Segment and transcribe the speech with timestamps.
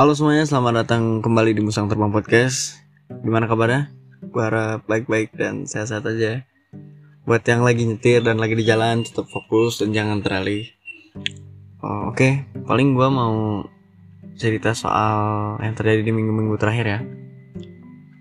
[0.00, 2.80] Halo semuanya, selamat datang kembali di Musang Terbang Podcast.
[3.20, 3.92] Gimana kabarnya?
[4.32, 6.40] Gue harap baik-baik dan sehat-sehat aja.
[7.28, 10.72] Buat yang lagi nyetir dan lagi di jalan, tetap fokus dan jangan teralih.
[11.84, 12.32] Oh, Oke, okay.
[12.64, 13.68] paling gue mau
[14.40, 17.00] cerita soal yang terjadi di minggu-minggu terakhir ya.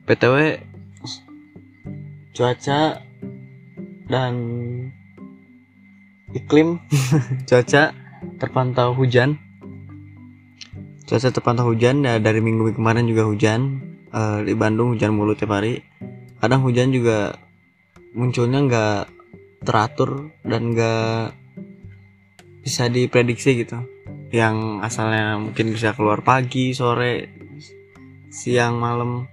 [0.03, 0.59] PTW,
[2.35, 2.99] cuaca
[4.11, 4.33] dan
[6.35, 6.83] iklim
[7.47, 7.95] cuaca
[8.35, 9.39] terpantau hujan
[11.09, 13.81] cuaca terpantau hujan ya dari minggu kemarin juga hujan.
[14.13, 15.81] Uh, di Bandung hujan mulu tiap hari.
[16.37, 17.33] Kadang hujan juga
[18.13, 19.01] munculnya nggak
[19.65, 21.33] teratur dan nggak
[22.61, 23.81] bisa diprediksi gitu.
[24.29, 27.33] Yang asalnya mungkin bisa keluar pagi sore
[28.29, 29.25] siang malam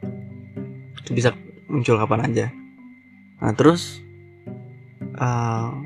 [1.05, 1.37] itu bisa
[1.69, 2.47] muncul kapan aja.
[3.45, 4.01] Nah terus
[5.21, 5.77] uh,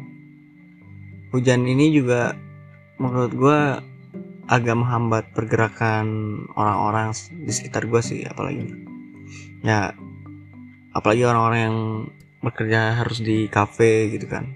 [1.34, 2.38] hujan ini juga
[3.02, 3.60] menurut gue
[4.50, 6.06] agak menghambat pergerakan
[6.58, 8.66] orang-orang di sekitar gue sih apalagi.
[9.62, 9.94] Ya
[10.90, 11.78] apalagi orang-orang yang
[12.42, 14.50] bekerja harus di cafe gitu kan.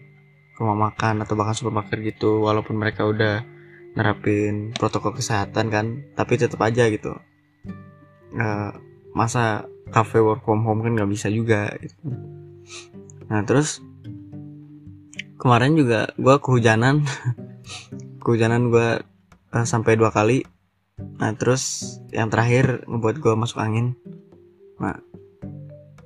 [0.58, 3.46] Rumah makan atau bahkan supermarket gitu walaupun mereka udah
[3.94, 7.14] nerapin protokol kesehatan kan tapi tetap aja gitu.
[8.34, 8.74] Uh,
[9.14, 11.94] masa cafe work from home kan nggak bisa juga gitu.
[13.30, 13.78] nah terus
[15.38, 17.06] kemarin juga gue kehujanan.
[18.24, 19.04] Kehujanan gue
[19.54, 20.42] uh, sampai dua kali.
[21.22, 23.94] Nah terus yang terakhir ngebuat gue masuk angin.
[24.82, 24.98] Nah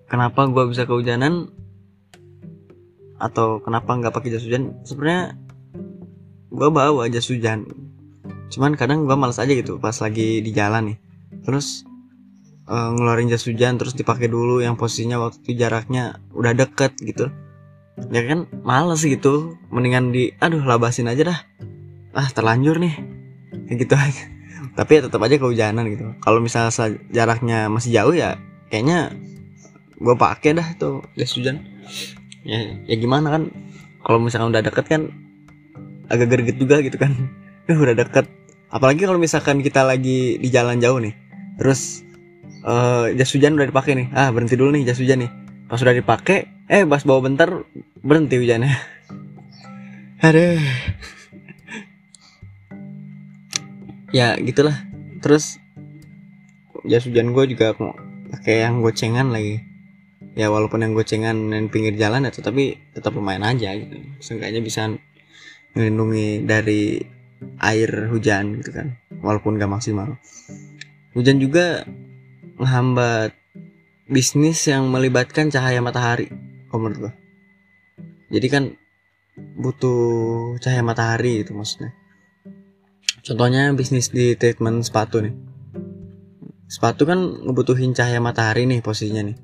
[0.08, 1.48] kenapa gue bisa kehujanan?
[3.18, 4.78] Atau kenapa nggak pakai jas hujan?
[4.84, 5.34] Sebenarnya
[6.52, 7.66] gue bawa jas hujan.
[8.52, 10.98] Cuman kadang gue males aja gitu pas lagi di jalan nih.
[11.42, 11.84] Terus
[12.68, 17.28] uh, ngeluarin jas hujan terus dipakai dulu yang posisinya waktu itu jaraknya udah deket gitu.
[18.14, 19.58] Ya kan males gitu.
[19.68, 21.40] Mendingan di aduh labasin aja dah.
[22.16, 23.17] Ah terlanjur nih
[23.68, 24.24] kayak gitu aja.
[24.78, 26.16] Tapi ya tetap aja kehujanan gitu.
[26.24, 26.72] Kalau misalnya
[27.12, 28.40] jaraknya masih jauh ya
[28.72, 29.12] kayaknya
[29.98, 31.60] gue pakai dah tuh jas hujan.
[32.42, 33.42] Ya ya gimana kan?
[34.02, 35.02] Kalau misalkan udah deket kan
[36.08, 37.12] agak gerget juga gitu kan.
[37.68, 38.24] Uh, udah deket.
[38.72, 41.12] Apalagi kalau misalkan kita lagi di jalan jauh nih.
[41.60, 42.06] Terus
[42.64, 44.08] uh, jas hujan udah dipakai nih.
[44.16, 45.30] Ah berhenti dulu nih jas hujan nih.
[45.68, 47.68] Pas sudah dipakai eh pas bawa bentar
[48.00, 48.72] berhenti hujannya.
[50.26, 50.58] Aduh
[54.14, 54.76] ya gitulah.
[55.18, 55.58] Terus
[56.86, 57.74] jas hujan gue juga
[58.32, 59.64] pakai yang gocengan lagi.
[60.38, 63.98] Ya walaupun yang gocengan dan pinggir jalan ya tapi tetap lumayan aja gitu.
[64.22, 64.86] Seenggaknya bisa
[65.74, 67.02] melindungi dari
[67.62, 70.18] air hujan gitu kan walaupun gak maksimal.
[71.14, 71.82] Hujan juga
[72.58, 73.34] menghambat
[74.08, 76.32] bisnis yang melibatkan cahaya matahari
[76.72, 77.12] kalau menurut
[78.32, 78.64] jadi kan
[79.60, 81.92] butuh cahaya matahari itu maksudnya
[83.24, 85.34] contohnya bisnis di treatment sepatu nih.
[86.68, 87.18] Sepatu kan
[87.48, 89.36] ngebutuhin cahaya matahari nih posisinya nih.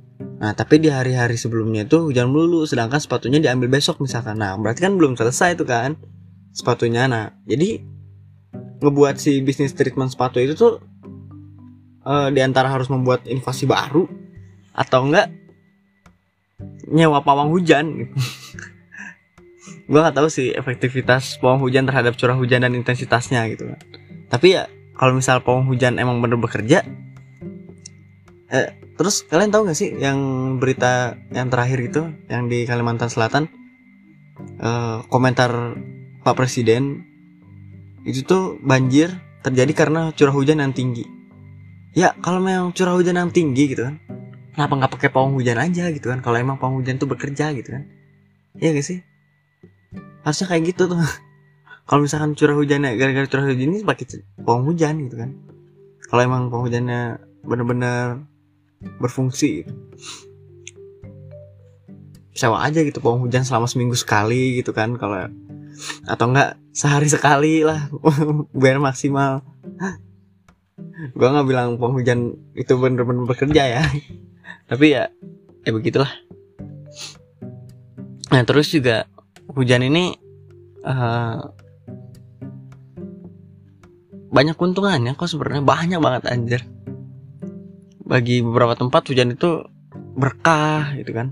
[0.45, 4.37] Nah tapi di hari-hari sebelumnya itu hujan melulu sedangkan sepatunya diambil besok misalkan.
[4.37, 5.97] Nah berarti kan belum selesai itu kan
[6.53, 7.09] sepatunya.
[7.09, 7.81] Nah jadi
[8.85, 10.85] ngebuat si bisnis treatment sepatu itu tuh
[12.05, 14.05] uh, di antara harus membuat inovasi baru
[14.77, 15.33] atau enggak
[16.93, 18.15] nyewa pawang hujan gitu.
[19.84, 23.69] gue nggak tahu sih efektivitas pawang hujan terhadap curah hujan dan intensitasnya gitu.
[23.69, 23.81] Kan
[24.33, 26.83] tapi ya kalau misal pawang hujan emang bener bekerja
[28.49, 30.19] eh, terus kalian tahu nggak sih yang
[30.56, 33.44] berita yang terakhir itu yang di Kalimantan Selatan?
[34.59, 35.78] Eh, komentar
[36.25, 37.05] Pak Presiden
[38.09, 39.12] itu tuh banjir
[39.44, 41.05] terjadi karena curah hujan yang tinggi.
[41.94, 44.03] Ya kalau memang curah hujan yang tinggi gitu kan
[44.56, 46.25] kenapa nggak pakai pawang hujan aja gitu kan?
[46.25, 47.84] Kalau emang pawang hujan tuh bekerja gitu kan?
[48.59, 49.13] Iya gak sih
[50.25, 50.99] harusnya kayak gitu tuh.
[51.89, 55.37] Kalau misalkan curah hujannya gara-gara curah hujan ini pakai pawang hujan gitu kan.
[56.09, 58.25] Kalau emang pawang hujannya bener-bener
[59.01, 59.73] berfungsi gitu.
[62.35, 64.97] sewa aja gitu pawang hujan selama seminggu sekali gitu kan.
[64.97, 65.29] Kalau
[66.09, 67.93] atau enggak sehari sekali lah
[68.65, 69.44] biar maksimal.
[71.19, 73.85] Gua nggak bilang pawang hujan itu bener-bener bekerja ya.
[74.67, 75.12] Tapi ya
[75.69, 76.11] ya begitulah.
[78.32, 79.06] Nah terus juga
[79.52, 80.17] hujan ini
[80.85, 81.41] uh,
[84.35, 85.62] banyak keuntungannya kok sebenarnya.
[85.62, 86.61] Banyak banget anjir.
[88.05, 89.64] Bagi beberapa tempat hujan itu
[90.14, 91.29] berkah gitu kan.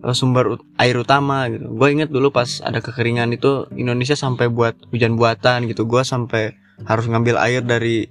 [0.00, 1.68] Eh, sumber air utama gitu.
[1.74, 5.84] Gue inget dulu pas ada kekeringan itu Indonesia sampai buat hujan buatan gitu.
[5.84, 6.54] Gue sampai
[6.86, 8.08] harus ngambil air dari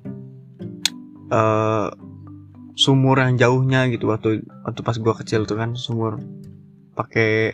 [1.34, 1.90] uh,
[2.80, 6.22] sumur yang jauhnya gitu waktu waktu pas gua kecil tuh kan sumur.
[6.96, 7.52] Pakai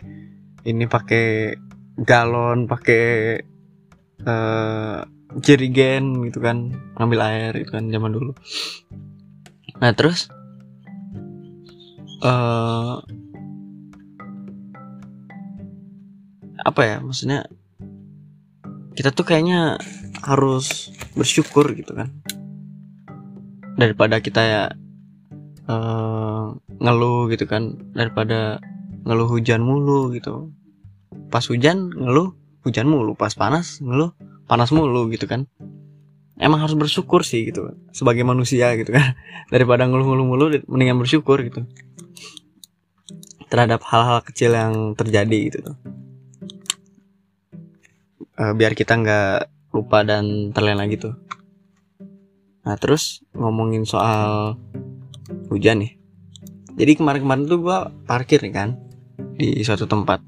[0.66, 1.54] ini pakai
[1.96, 3.40] galon pakai
[4.28, 5.00] uh,
[5.40, 8.32] jerigen gitu kan ngambil air itu kan zaman dulu.
[9.80, 10.28] Nah terus
[12.24, 12.96] eh
[16.66, 17.46] apa ya maksudnya
[18.96, 19.76] kita tuh kayaknya
[20.24, 22.08] harus bersyukur gitu kan.
[23.76, 24.64] Daripada kita ya
[25.68, 26.44] eh,
[26.80, 28.56] ngeluh gitu kan daripada
[29.04, 30.48] ngeluh hujan mulu gitu
[31.36, 32.32] pas hujan ngeluh.
[32.64, 34.16] Hujan mulu pas panas ngeluh.
[34.48, 35.44] Panas mulu gitu kan.
[36.40, 39.12] Emang harus bersyukur sih gitu sebagai manusia gitu kan.
[39.52, 41.68] Daripada ngeluh-ngeluh mulu mendingan bersyukur gitu.
[43.52, 45.60] Terhadap hal-hal kecil yang terjadi gitu.
[45.60, 45.76] Tuh
[48.36, 51.16] Eh, biar kita nggak lupa dan terlena gitu.
[52.68, 54.60] Nah terus ngomongin soal
[55.48, 55.96] hujan nih.
[56.76, 58.76] Jadi kemarin-kemarin tuh gua parkir nih kan
[59.40, 60.20] di suatu tempat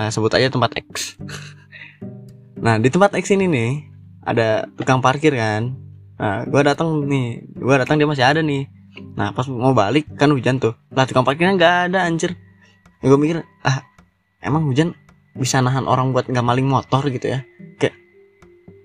[0.00, 1.20] nah sebut aja tempat X.
[2.56, 3.70] Nah di tempat X ini nih
[4.24, 5.76] ada tukang parkir kan.
[6.16, 8.64] Nah gua datang nih gua datang dia masih ada nih.
[9.12, 10.72] Nah pas mau balik kan hujan tuh.
[10.88, 12.32] Lah tukang parkirnya nggak ada anjir.
[13.04, 13.84] Gue mikir ah
[14.40, 14.96] emang hujan
[15.36, 17.44] bisa nahan orang buat nggak maling motor gitu ya?
[17.76, 17.96] Kayak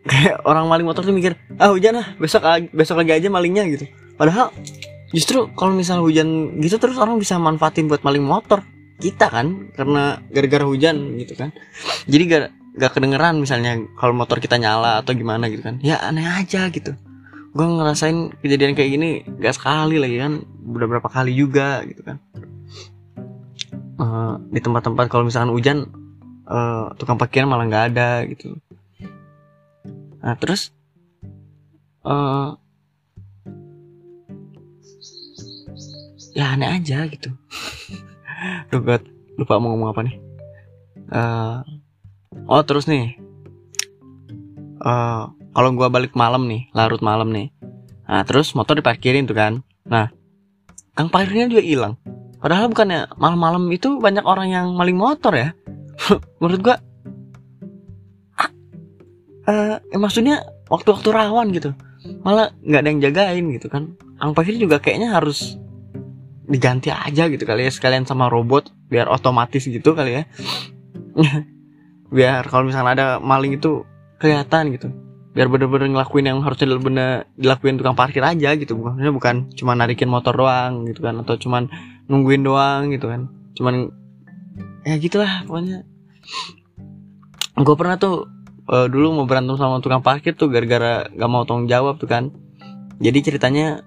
[0.03, 2.43] kayak orang maling motor tuh mikir ah hujan lah besok
[2.75, 3.87] besok lagi aja malingnya gitu.
[4.19, 4.51] Padahal
[5.15, 8.63] justru kalau misal hujan gitu terus orang bisa manfaatin buat maling motor
[8.99, 11.51] kita kan karena gara-gara hujan gitu kan.
[12.07, 12.41] Jadi gak
[12.75, 15.79] gak kedengeran misalnya kalau motor kita nyala atau gimana gitu kan.
[15.83, 16.95] Ya aneh aja gitu.
[17.55, 19.09] Gue ngerasain kejadian kayak gini
[19.39, 20.33] gak sekali lagi kan.
[20.63, 22.17] Berapa kali juga gitu kan.
[23.95, 25.77] Eh, di tempat-tempat kalau misalkan hujan
[26.47, 28.59] eh, tukang parkir malah nggak ada gitu.
[30.19, 30.71] Nah terus
[32.05, 32.49] eh
[36.35, 37.31] ya aneh aja gitu
[38.71, 38.97] Duh, gua
[39.35, 40.15] lupa mau ngomong apa nih.
[41.11, 41.57] Eh,
[42.49, 43.15] oh terus nih.
[44.81, 45.23] Eh
[45.55, 47.51] kalau gua balik malam nih larut malam nih.
[48.05, 49.63] Nah terus motor diparkirin tuh kan.
[49.87, 50.11] Nah
[50.95, 51.95] kang parkirnya juga hilang.
[52.39, 55.49] Padahal bukannya malam-malam itu banyak orang yang maling motor ya.
[56.39, 56.75] Menurut gua
[59.45, 61.71] eh, maksudnya waktu-waktu rawan gitu.
[62.21, 63.97] Malah nggak ada yang jagain gitu kan.
[64.21, 65.57] Ang parkir juga kayaknya harus
[66.45, 70.23] diganti aja gitu kali ya sekalian sama robot biar otomatis gitu kali ya.
[72.15, 73.83] Biar kalau misalnya ada maling itu
[74.21, 74.87] kelihatan gitu.
[75.35, 78.77] Biar bener-bener ngelakuin yang harusnya bener dilakuin tukang parkir aja gitu.
[78.77, 81.67] Bukan bukan cuma narikin motor doang gitu kan atau cuman
[82.07, 83.27] nungguin doang gitu kan.
[83.57, 83.91] Cuman
[84.85, 85.83] ya gitulah pokoknya.
[87.57, 88.29] Gue pernah tuh
[88.69, 92.31] eh, dulu mau berantem sama tukang parkir tuh gara-gara gak mau tanggung jawab tuh kan.
[93.01, 93.83] Jadi ceritanya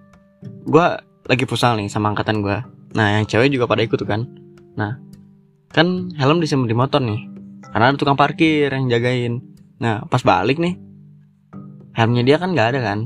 [0.68, 0.88] gue
[1.28, 2.58] lagi futsal nih sama angkatan gue
[2.96, 4.24] nah yang cewek juga pada ikut kan.
[4.80, 4.96] Nah
[5.68, 7.20] kan helm disimpan di motor nih.
[7.68, 9.44] Karena ada tukang parkir yang jagain.
[9.76, 10.80] Nah pas balik nih
[11.92, 12.98] helmnya dia kan nggak ada kan.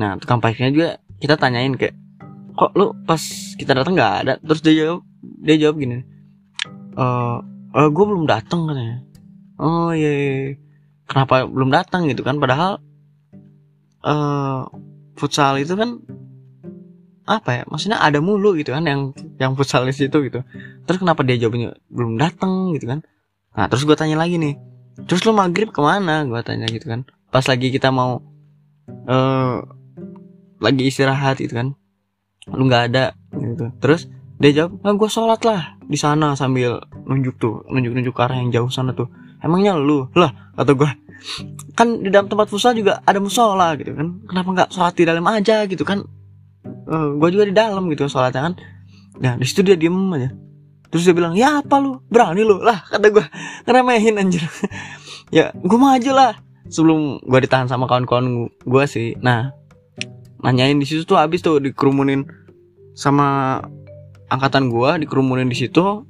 [0.00, 0.88] Nah tukang parkirnya juga
[1.20, 1.92] kita tanyain kayak
[2.56, 3.20] kok lu pas
[3.60, 4.34] kita datang nggak ada?
[4.40, 5.00] Terus dia jawab
[5.42, 5.98] dia jawab gini
[6.92, 7.38] eh
[7.72, 8.96] eh gue belum datang katanya.
[9.62, 10.52] Oh iya, iya, iya.
[11.06, 12.08] kenapa belum datang?
[12.08, 12.40] gitu kan.
[12.40, 12.80] Padahal
[14.02, 14.60] eh
[15.20, 16.00] futsal itu kan
[17.22, 20.42] apa ya maksudnya ada mulu gitu kan yang yang futsal di situ gitu.
[20.86, 23.06] Terus kenapa dia jawabnya belum datang gitu kan?
[23.54, 24.58] Nah terus gue tanya lagi nih
[25.06, 26.26] terus lu maghrib ke mana?
[26.26, 27.06] Gue tanya gitu kan.
[27.30, 28.20] Pas lagi kita mau
[28.88, 29.56] eh
[30.62, 31.74] lagi istirahat gitu kan
[32.50, 33.70] lu nggak ada gitu.
[33.78, 34.10] Terus
[34.42, 38.42] dia jawab nah gue sholat lah di sana sambil nunjuk tuh nunjuk nunjuk ke arah
[38.42, 39.06] yang jauh sana tuh.
[39.42, 40.10] Emangnya lu?
[40.18, 40.90] Lah atau gue
[41.78, 44.26] kan di dalam tempat futsal juga ada musola gitu kan.
[44.26, 45.62] Kenapa nggak sholat di dalam aja?
[45.70, 46.02] gitu kan
[46.62, 48.54] Eh gue juga di dalam gitu sholatnya kan.
[49.18, 50.30] Nah di situ dia diem aja.
[50.92, 52.04] Terus dia bilang ya apa lu?
[52.12, 52.60] Berani lu?
[52.60, 53.24] Lah kata gue
[53.66, 54.44] ngeremehin anjir.
[55.32, 56.36] Ya gue maju lah.
[56.68, 59.16] Sebelum gue ditahan sama kawan-kawan gue sih.
[59.16, 59.56] Nah
[60.44, 62.28] nanyain di situ tuh habis tuh dikerumunin
[62.92, 63.56] sama
[64.28, 66.04] angkatan gue dikerumunin di situ.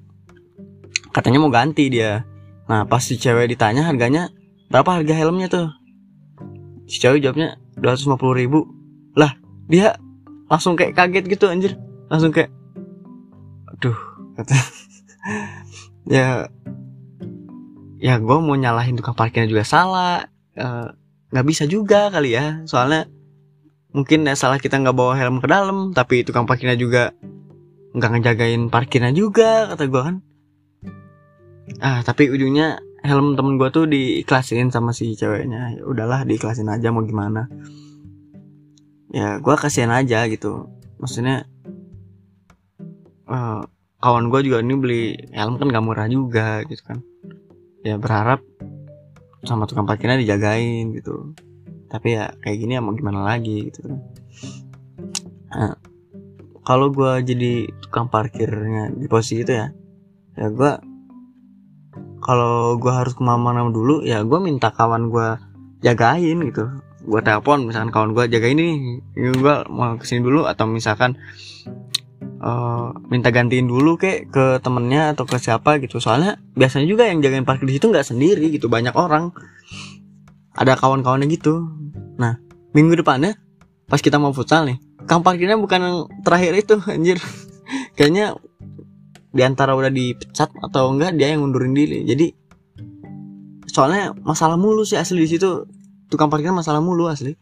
[1.14, 2.26] Katanya mau ganti dia.
[2.66, 4.34] Nah pas si cewek ditanya harganya
[4.74, 5.70] berapa harga helmnya tuh?
[6.90, 8.66] Si cewek jawabnya 250 ribu.
[9.14, 9.38] Lah
[9.70, 9.94] dia
[10.52, 11.72] langsung kayak kaget gitu anjir.
[12.12, 12.52] Langsung kayak
[13.72, 13.96] aduh.
[14.36, 14.52] Kata
[16.14, 16.44] ya
[17.96, 20.28] ya gue mau nyalahin tukang parkirnya juga salah.
[20.52, 20.88] Eh,
[21.32, 22.60] nggak bisa juga kali ya.
[22.68, 23.08] Soalnya
[23.96, 27.16] mungkin ya salah kita nggak bawa helm ke dalam tapi tukang parkirnya juga
[27.96, 30.16] nggak ngejagain parkirnya juga kata gue kan.
[31.80, 35.80] Ah tapi ujungnya helm temen gue tuh diiklasin sama si ceweknya.
[35.80, 37.48] Ya udahlah diiklasin aja mau gimana
[39.12, 40.72] ya gue kasihan aja gitu.
[40.96, 41.44] Maksudnya
[43.28, 43.62] eh,
[44.02, 45.02] kawan gue juga ini beli
[45.36, 46.98] helm kan gak murah juga gitu kan.
[47.84, 48.40] Ya berharap
[49.44, 51.36] sama tukang parkirnya dijagain gitu.
[51.92, 53.96] Tapi ya kayak gini ya mau gimana lagi gitu kan.
[55.52, 55.76] Nah,
[56.64, 59.68] kalau gue jadi tukang parkirnya di posisi itu ya
[60.38, 60.72] ya gue
[62.22, 65.28] kalau gue harus ke mana-mana dulu ya gue minta kawan gue
[65.82, 66.70] jagain gitu
[67.02, 71.18] gue telepon misalkan kawan gue jagain ini gue mau ke sini dulu atau misalkan
[72.42, 76.02] uh, minta gantiin dulu kek ke temennya atau ke siapa gitu.
[76.02, 79.30] Soalnya biasanya juga yang jagain parkir di situ nggak sendiri gitu banyak orang.
[80.52, 81.70] Ada kawan-kawannya gitu.
[82.18, 82.36] Nah
[82.74, 83.38] minggu depannya
[83.86, 87.18] pas kita mau futsal nih kang parkirnya bukan yang terakhir itu anjir.
[87.96, 88.36] Kayaknya
[89.32, 92.04] di antara udah dipecat atau enggak dia yang ngundurin diri.
[92.04, 92.26] Jadi
[93.72, 95.64] soalnya masalah mulu sih asli di situ
[96.12, 97.32] tukang parkir masalah mulu asli.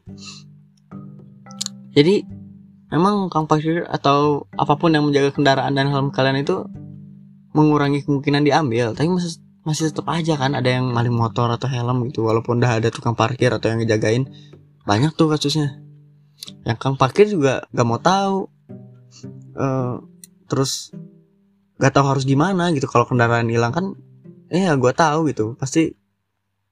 [1.90, 2.22] Jadi
[2.94, 6.66] memang kang parkir atau apa pun yang menjaga kendaraan dan helm kalian itu
[7.50, 12.06] mengurangi kemungkinan diambil tapi masih masih tetap aja kan ada yang maling motor atau helm
[12.08, 14.30] gitu walaupun udah ada tukang parkir atau yang ngejagain
[14.88, 15.82] banyak tuh kasusnya.
[16.64, 18.48] Yang kang parkir juga gak mau tahu
[19.58, 20.00] uh,
[20.48, 20.94] terus
[21.76, 22.88] gak tahu harus gimana gitu.
[22.88, 23.92] Kalau kendaraan hilang kan
[24.48, 25.54] eh ya gue tahu gitu.
[25.60, 25.99] Pasti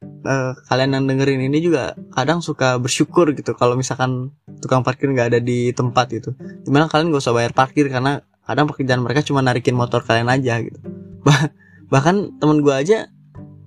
[0.04, 5.34] uh, kalian yang dengerin ini juga kadang suka bersyukur gitu kalau misalkan tukang parkir nggak
[5.34, 6.30] ada di tempat gitu.
[6.66, 10.60] Gimana kalian gak usah bayar parkir karena kadang pekerjaan mereka cuma narikin motor kalian aja
[10.62, 10.78] gitu.
[11.26, 11.50] Bah
[11.88, 13.08] bahkan temen gue aja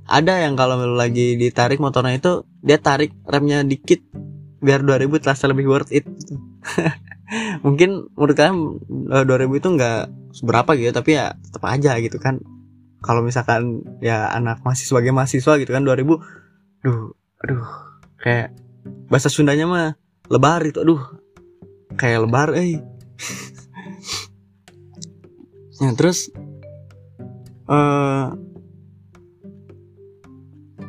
[0.05, 4.03] ada yang kalau lagi ditarik motornya itu dia tarik remnya dikit
[4.61, 6.37] biar 2000 terasa lebih worth it gitu.
[7.65, 8.57] mungkin menurut kalian
[9.25, 10.01] 2000 eh, itu nggak
[10.35, 12.37] seberapa gitu tapi ya tetap aja gitu kan
[13.01, 16.05] kalau misalkan ya anak masih sebagai mahasiswa gitu kan 2000
[16.85, 17.65] duh aduh
[18.21, 18.53] kayak
[19.09, 19.97] bahasa Sundanya mah
[20.29, 21.01] lebar itu aduh
[21.97, 22.79] kayak lebar eh.
[25.81, 26.29] Ya terus
[27.65, 28.37] uh,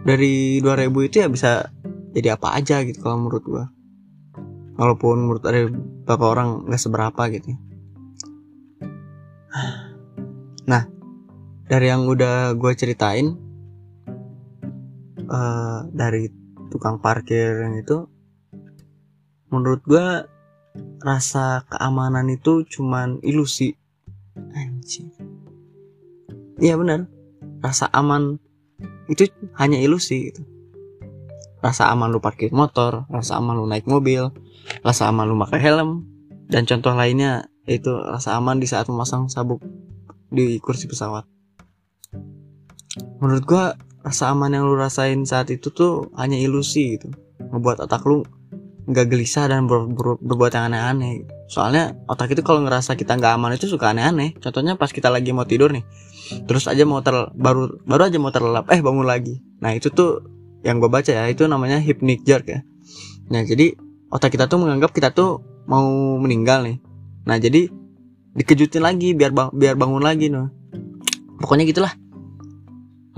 [0.04, 1.72] dari 2000 itu ya bisa
[2.12, 3.64] jadi apa aja gitu kalau menurut gua.
[4.76, 7.56] Walaupun menurut ada beberapa orang nggak seberapa gitu
[11.72, 13.32] dari yang udah gue ceritain
[15.24, 16.28] uh, dari
[16.68, 18.04] tukang parkir yang itu
[19.48, 20.28] menurut gue
[21.00, 23.72] rasa keamanan itu cuman ilusi.
[24.52, 25.12] Anjing.
[26.60, 27.08] Iya benar.
[27.64, 28.36] Rasa aman
[29.08, 30.44] itu hanya ilusi gitu.
[31.64, 34.28] Rasa aman lu parkir motor rasa aman lu naik mobil
[34.84, 36.04] rasa aman lu pakai helm
[36.52, 39.62] dan contoh lainnya itu rasa aman di saat memasang sabuk
[40.26, 41.31] di kursi pesawat
[43.20, 43.64] menurut gua
[44.02, 47.12] rasa aman yang lu rasain saat itu tuh hanya ilusi gitu.
[47.38, 48.26] Membuat otak lu
[48.82, 51.22] nggak gelisah dan ber, ber, berbuat yang aneh-aneh.
[51.46, 54.34] Soalnya otak itu kalau ngerasa kita nggak aman itu suka aneh-aneh.
[54.42, 55.86] Contohnya pas kita lagi mau tidur nih
[56.48, 59.42] terus aja mau ter baru baru aja mau terlelap eh bangun lagi.
[59.60, 60.24] Nah itu tuh
[60.62, 62.60] yang gue baca ya itu namanya hypnic jerk ya.
[63.28, 63.74] Nah jadi
[64.08, 66.78] otak kita tuh menganggap kita tuh mau meninggal nih.
[67.28, 67.68] Nah jadi
[68.32, 70.48] dikejutin lagi biar bang biar bangun lagi noh.
[71.42, 71.92] Pokoknya gitulah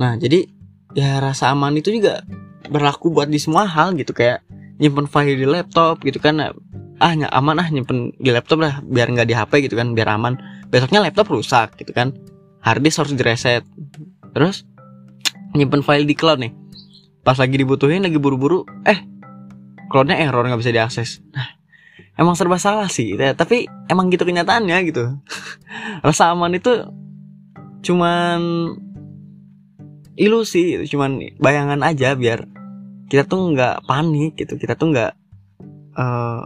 [0.00, 0.46] Nah, jadi
[0.94, 2.22] ya rasa aman itu juga
[2.70, 4.42] berlaku buat di semua hal gitu kayak
[4.80, 6.40] nyimpen file di laptop gitu kan
[6.98, 10.38] ah aman ah nyimpen di laptop lah biar nggak di HP gitu kan biar aman.
[10.70, 12.14] Besoknya laptop rusak gitu kan
[12.64, 13.62] harddisk harus direset.
[14.34, 14.66] Terus
[15.54, 16.52] nyimpen file di cloud nih
[17.24, 19.00] pas lagi dibutuhin lagi buru-buru eh
[19.88, 21.24] cloudnya error nggak bisa diakses.
[21.32, 21.54] Nah
[22.14, 25.18] emang serba salah sih ya, tapi emang gitu kenyataannya gitu.
[26.06, 26.84] Rasa aman itu
[27.84, 28.40] cuman
[30.14, 32.46] ilusi cuman bayangan aja biar
[33.08, 34.56] kita tuh nggak panik gitu.
[34.56, 35.12] Kita tuh nggak
[35.94, 36.42] uh,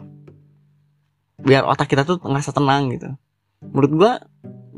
[1.41, 3.09] biar otak kita tuh ngerasa tenang gitu.
[3.63, 4.13] Menurut gua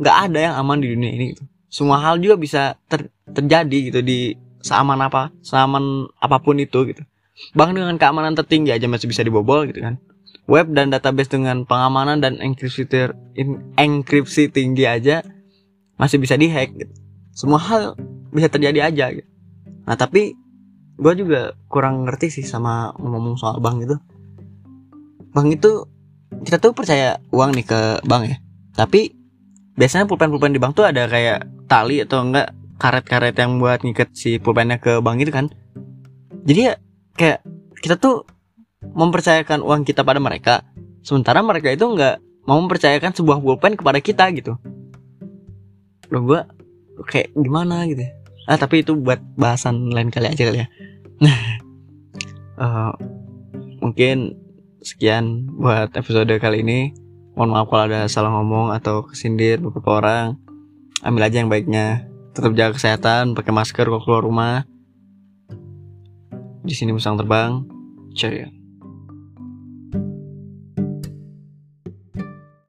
[0.00, 1.44] nggak ada yang aman di dunia ini gitu.
[1.70, 7.02] Semua hal juga bisa ter terjadi gitu di seaman apa seaman apa pun itu gitu.
[7.56, 9.96] Bahkan dengan keamanan tertinggi aja masih bisa dibobol gitu kan.
[10.50, 12.90] Web dan database dengan pengamanan dan enkripsi
[13.78, 15.22] enkripsi tinggi aja
[15.94, 16.92] masih bisa dihack gitu.
[17.30, 17.94] Semua hal
[18.30, 19.28] bisa terjadi aja gitu.
[19.86, 20.34] Nah tapi
[21.00, 23.96] gue juga kurang ngerti sih sama ngomong soal bank itu.
[25.32, 25.86] Bank itu
[26.44, 28.36] kita tuh percaya uang nih ke bank ya.
[28.76, 29.10] Tapi
[29.74, 34.36] biasanya pulpen-pulpen di bank tuh ada kayak tali atau enggak karet-karet yang buat ngikat si
[34.36, 35.48] pulpennya ke bank itu kan.
[36.44, 36.74] Jadi ya
[37.16, 37.40] kayak
[37.80, 38.28] kita tuh
[38.80, 40.62] mempercayakan uang kita pada mereka.
[41.00, 44.60] Sementara mereka itu enggak mau mempercayakan sebuah pulpen kepada kita gitu.
[46.12, 46.40] Loh gue
[47.08, 50.68] kayak gimana gitu ya ah tapi itu buat bahasan lain kali aja kali ya.
[52.60, 52.92] Uh,
[53.84, 54.36] mungkin
[54.80, 56.80] sekian buat episode kali ini.
[57.36, 60.36] Mohon maaf kalau ada salah ngomong atau kesindir beberapa orang.
[61.00, 62.04] Ambil aja yang baiknya.
[62.36, 64.68] Tetap jaga kesehatan pakai masker kalau keluar rumah.
[66.60, 67.64] Di sini musang terbang.
[68.12, 68.59] Ceria